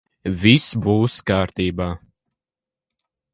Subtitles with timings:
[0.43, 1.91] Viss būs kārtībā.